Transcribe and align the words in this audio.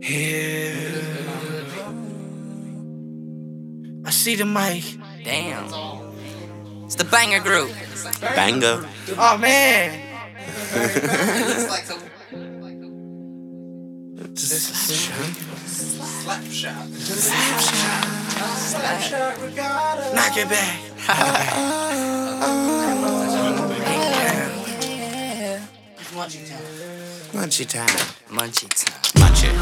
Yeah. 0.00 0.72
I 4.06 4.10
see 4.10 4.34
the 4.34 4.46
mic. 4.46 4.84
Damn. 5.24 5.66
It's 6.84 6.94
the 6.94 7.04
banger 7.04 7.40
group. 7.40 7.70
Banger. 8.20 8.88
Oh 9.18 9.36
man. 9.38 10.00
It's 10.72 11.68
like 11.68 11.84
some 11.84 12.00
like 12.62 12.80
a 14.24 14.28
slap 15.68 16.44
shot. 16.44 16.86
Slap 16.88 17.60
shot. 19.02 19.36
Knock 20.14 20.36
it 20.36 20.48
back. 20.48 20.80
Munchy 27.32 27.64
time. 27.68 27.88
Munchie 28.28 28.68
time. 28.68 28.99
Munch 29.18 29.44
it. 29.44 29.54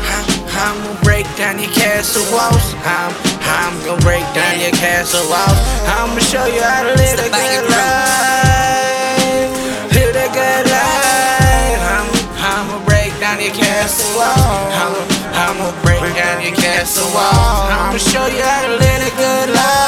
I'm 0.59 0.77
gonna 0.83 1.01
break 1.03 1.27
down 1.37 1.59
your 1.59 1.71
castle 1.71 2.25
walls. 2.35 2.75
I'm, 2.85 3.15
I'm 3.47 3.75
gonna 3.87 4.01
break 4.03 4.27
down 4.35 4.61
your 4.61 4.73
castle 4.73 5.23
walls. 5.31 5.59
I'm 5.87 6.09
gonna 6.11 6.21
show 6.21 6.47
you 6.47 6.61
how 6.61 6.83
to 6.83 6.93
live 6.99 7.19
a 7.23 7.31
good 7.31 7.65
life. 7.71 9.51
Live 9.95 10.17
a 10.17 10.29
good 10.35 10.65
life. 10.69 11.81
I'm, 11.95 12.07
I'm 12.43 12.67
gonna 12.69 12.85
break 12.85 13.15
down 13.21 13.41
your 13.41 13.55
castle 13.55 14.11
walls. 14.19 14.75
I'm, 14.75 14.93
I'm 15.33 15.57
gonna 15.57 15.83
break 15.83 16.03
down 16.15 16.43
your 16.43 16.55
castle 16.55 17.07
walls. 17.15 17.71
I'm 17.71 17.95
gonna 17.95 17.99
show 17.99 18.27
you 18.27 18.43
how 18.43 18.67
to 18.67 18.75
live 18.77 19.03
a 19.07 19.13
good 19.17 19.55
life. 19.55 19.88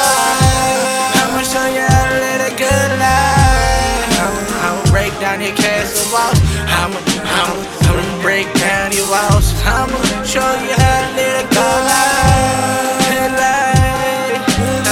Break 8.40 8.54
down 8.56 8.90
your 8.92 9.04
walls. 9.04 9.52
I'm 9.68 9.90
gonna 9.90 10.24
show 10.24 10.40
you 10.40 10.72
how 10.72 10.98
to 11.04 11.12
live 11.12 11.44
a 11.44 11.48
good 11.52 11.82
life. 11.92 13.04
Good 13.12 13.32
life. 13.36 14.88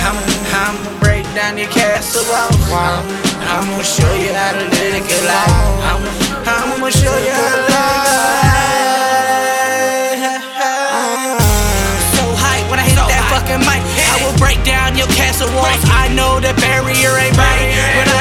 I'm, 0.00 0.16
I'm 0.56 0.80
gonna 0.80 1.00
break 1.04 1.24
down 1.36 1.58
your 1.58 1.68
castle 1.68 2.24
walls. 2.32 2.56
I'm, 2.72 3.68
gonna 3.68 3.84
show 3.84 4.08
you 4.16 4.32
how 4.32 4.52
to 4.56 4.64
live 4.72 4.94
a 4.96 5.04
good 5.04 5.24
life. 5.28 5.52
I'm, 5.84 6.00
I'm 6.48 6.80
gonna 6.80 6.90
show 6.92 7.12
you 7.12 7.32
how 7.36 7.52
to 7.52 7.62
live. 7.68 7.82
So 12.16 12.24
hype 12.40 12.64
when 12.72 12.80
I 12.80 12.88
hit 12.88 12.96
that 12.96 13.28
fucking 13.28 13.60
mic. 13.68 13.84
I 13.84 14.16
will 14.24 14.38
break 14.40 14.64
down 14.64 14.96
your 14.96 15.08
castle 15.12 15.52
walls. 15.52 15.84
I 15.92 16.08
know 16.16 16.40
the 16.40 16.56
barrier 16.56 17.20
ain't 17.20 17.36
right, 17.36 18.11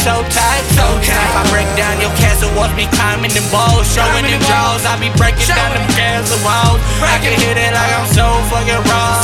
so 0.00 0.24
tight, 0.32 0.64
so 0.72 0.86
tight. 1.04 1.28
If 1.28 1.36
I 1.36 1.44
break 1.52 1.68
down 1.76 2.00
your 2.00 2.12
castle 2.16 2.48
walls, 2.56 2.72
be 2.72 2.86
climbing 2.96 3.32
them 3.36 3.44
walls, 3.52 3.84
showing 3.92 4.24
them 4.24 4.40
jaws. 4.48 4.84
I 4.88 4.96
be 4.96 5.12
breaking 5.20 5.46
down 5.48 5.76
them 5.76 5.86
castle 5.92 6.40
walls. 6.40 6.80
I 7.04 7.18
can 7.20 7.36
hit 7.36 7.56
it 7.60 7.72
like 7.76 7.92
I'm 7.92 8.08
so 8.08 8.26
fucking 8.48 8.82
raw. 8.88 9.20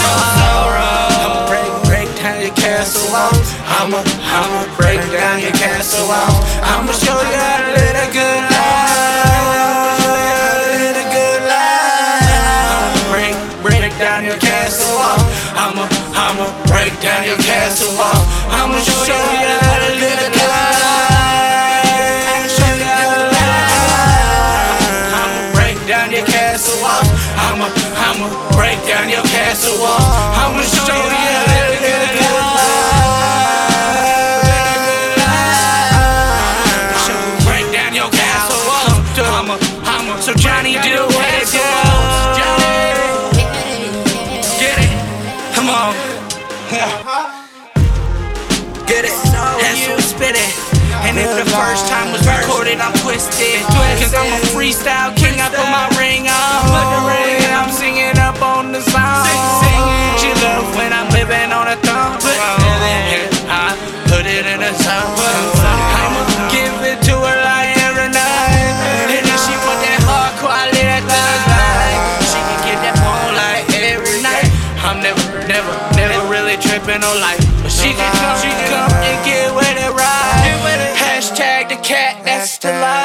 I'ma 1.24 1.48
break, 1.48 1.70
break 1.88 2.08
down 2.20 2.40
your 2.44 2.54
castle 2.54 3.08
walls. 3.10 3.48
I'ma, 3.78 4.04
I'ma 4.04 4.68
break 4.76 5.00
down 5.10 5.40
your 5.40 5.54
castle 5.56 6.04
walls. 6.06 6.44
I'ma 6.60 6.92
show 6.92 7.16
you 7.16 7.36
how 7.38 7.58
to 7.64 7.68
live 7.72 7.96
a 7.96 8.08
good 8.12 8.42
life. 8.52 10.04
Live 10.76 10.98
a 10.98 11.06
good 11.08 11.42
life. 11.48 12.28
I'ma 12.76 13.00
break, 13.12 13.36
break 13.64 13.92
down 13.98 14.24
your 14.24 14.38
castle 14.38 14.90
walls. 14.98 15.24
I'ma, 15.58 15.84
I'ma 16.14 16.46
break 16.70 16.94
down 17.00 17.24
your 17.26 17.38
castle 17.42 17.92
walls. 17.98 18.26
I'ma 18.50 18.78
show 18.84 19.16
you 19.42 19.52
how 19.64 19.78
to 19.86 19.90
live 20.00 20.07
castle 26.38 26.78
walls. 26.78 27.10
I'ma, 27.34 27.66
I'ma 27.98 28.30
break 28.54 28.78
down 28.86 29.10
your 29.10 29.26
castle 29.34 29.74
walls. 29.82 30.06
I'ma 30.38 30.62
show 30.62 30.86
you 30.86 31.18
how 31.34 31.50
to 31.50 31.58
live 31.82 32.02
a 32.06 32.10
good 32.14 32.30
life. 32.38 33.58
Show 37.02 37.18
you 37.18 37.34
break 37.42 37.66
down 37.74 37.90
your 37.90 38.10
castle 38.14 38.62
walls. 38.70 39.02
I'ma, 39.18 39.58
I'ma, 39.82 40.14
so 40.22 40.32
Johnny 40.38 40.78
do 40.78 41.10
what 41.10 41.26
it. 41.34 41.50
Johnny, 42.38 42.86
get 44.62 44.78
it, 44.78 44.94
come 45.58 45.68
on. 45.74 45.90
Get 48.86 49.04
it, 49.10 49.16
that's 49.58 49.82
who 49.86 49.98
spit 50.00 50.36
it. 50.38 50.52
And 51.02 51.18
if 51.18 51.30
the 51.34 51.46
first 51.50 51.88
time 51.88 52.12
was 52.12 52.22
recorded, 52.26 52.78
I'm 52.78 52.92
twisted. 53.02 53.77
Cause 53.98 54.14
I'm 54.14 54.30
a 54.30 54.40
freestyle 54.54 55.10
king, 55.18 55.36
I 55.42 55.50
put 55.50 55.68
my 55.68 55.90
ring 55.98 56.30
on. 56.30 56.62
And 57.42 57.52
I'm 57.52 57.70
singing 57.70 58.16
up 58.18 58.40
on 58.40 58.72
the 58.72 58.80
song. 58.80 59.26
She 60.22 60.30
love 60.42 60.70
when 60.78 60.92
I'm 60.94 61.10
living 61.10 61.50
on 61.50 61.66
a 61.66 61.76
thumb. 61.82 62.14
And 62.22 63.30
I 63.50 63.74
put 64.06 64.24
it 64.24 64.46
in 64.46 64.60
a 64.62 64.72
song. 64.78 65.18
I'ma 65.18 66.22
give 66.54 66.78
it 66.86 67.02
to 67.10 67.14
her 67.18 67.38
like 67.42 67.74
every 67.90 68.10
night. 68.14 68.78
And 69.10 69.26
then 69.26 69.38
she 69.42 69.54
want 69.66 69.82
that 69.82 70.00
hardcore, 70.06 70.54
I 70.54 70.70
live 70.70 70.86
that 70.86 71.02
thug 71.10 71.40
life. 71.50 72.02
She 72.30 72.38
can 72.38 72.58
get 72.70 72.78
that 72.86 72.96
phone 73.02 73.34
like 73.34 73.66
every 73.82 74.22
night. 74.22 74.46
I'm 74.78 75.02
never, 75.02 75.20
never, 75.50 75.74
never 75.98 76.18
really 76.30 76.56
tripping 76.56 77.02
on 77.02 77.16
life. 77.20 77.42
But 77.62 77.72
she 77.74 77.92
can 77.92 78.10
come, 78.14 78.38
she 78.38 78.48
can 78.48 78.68
come 78.70 78.92
and 79.02 79.18
get 79.26 79.50
with 79.52 79.74
it 79.74 79.92
right. 79.92 80.38
Hashtag 80.96 81.68
the 81.68 81.76
cat, 81.82 82.24
that's 82.24 82.58
the 82.58 82.70
life. 82.70 82.97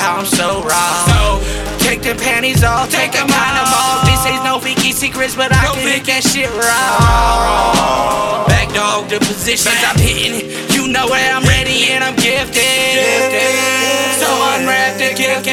How 0.00 0.16
I'm 0.16 0.24
so 0.24 0.64
raw. 0.64 1.04
So 1.12 1.44
take 1.84 2.00
them 2.00 2.16
panties 2.16 2.64
off, 2.64 2.88
take 2.88 3.12
them 3.12 3.28
out 3.28 3.54
them 3.60 3.68
off. 3.68 4.08
This 4.08 4.24
ain't 4.24 4.42
no 4.42 4.58
freaky 4.58 4.92
secrets, 4.96 5.36
but 5.36 5.52
I 5.52 5.76
can 5.76 5.84
hit 5.84 6.08
that 6.08 6.24
shit 6.24 6.48
raw. 6.56 8.48
Back 8.48 8.72
dog 8.72 9.12
the 9.12 9.20
positions 9.20 9.76
I'm 9.84 10.00
hitting. 10.00 10.48
You 10.72 10.88
know 10.88 11.04
where 11.06 11.28
I'm 11.36 11.44
ready 11.44 11.92
and 11.92 12.00
I'm 12.00 12.16
gifted. 12.16 12.96
So 14.16 14.28
unwrap 14.56 14.96
the 14.96 15.12
gift. 15.12 15.44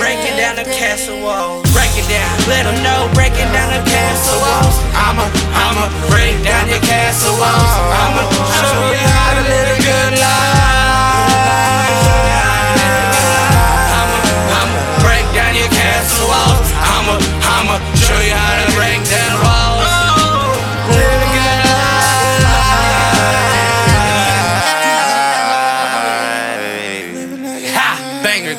Breaking 0.00 0.36
down 0.40 0.56
the 0.56 0.64
castle 0.72 1.20
walls. 1.20 1.68
Break 1.76 1.92
it 2.00 2.08
down. 2.08 2.32
Let 2.48 2.64
them 2.64 2.80
know. 2.80 3.12
Breaking 3.12 3.52
down 3.52 3.76
the 3.76 3.84
castle 3.84 4.40
walls. 4.40 4.76
I'ma, 4.96 5.28
I'ma 5.52 5.84
break 6.08 6.40
down 6.40 6.64
your 6.72 6.80
castle 6.80 7.36
walls. 7.36 7.72
I'ma 7.92 8.49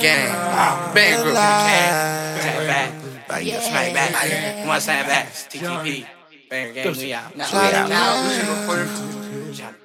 Banger 0.02 0.28
gang. 0.28 0.94
Banger 0.94 1.24
group. 1.24 1.36
Tap 1.36 2.68
back. 2.68 2.92
Smack 3.62 3.94
back. 3.94 4.68
One 4.68 4.82
snap 4.82 5.08
back. 5.08 5.28
TTP. 5.32 6.06
Banger 6.50 6.74
gang. 6.74 6.94
We 6.98 7.14
out. 7.14 7.36
Now, 7.36 7.46
now, 7.52 7.86
it 7.86 7.90
now, 7.90 9.78